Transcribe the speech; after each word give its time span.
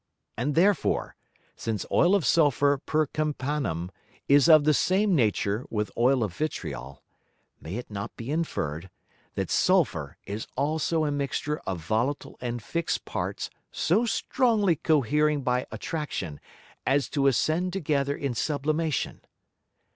And 0.35 0.55
therefore, 0.55 1.15
since 1.55 1.85
Oil 1.91 2.15
of 2.15 2.25
Sulphur 2.25 2.79
per 2.83 3.05
Campanam 3.05 3.91
is 4.27 4.49
of 4.49 4.63
the 4.63 4.73
same 4.73 5.13
Nature 5.15 5.63
with 5.69 5.91
Oil 5.95 6.23
of 6.23 6.35
Vitriol, 6.35 7.03
may 7.59 7.75
it 7.75 7.91
not 7.91 8.15
be 8.17 8.31
inferred, 8.31 8.89
that 9.35 9.51
Sulphur 9.51 10.17
is 10.25 10.47
also 10.57 11.05
a 11.05 11.11
mixture 11.11 11.59
of 11.67 11.81
volatile 11.85 12.35
and 12.41 12.63
fix'd 12.63 13.05
Parts 13.05 13.51
so 13.71 14.07
strongly 14.07 14.75
cohering 14.75 15.43
by 15.43 15.67
Attraction, 15.69 16.39
as 16.83 17.07
to 17.09 17.27
ascend 17.27 17.71
together 17.71 18.17
in 18.17 18.33
Sublimation. 18.33 19.21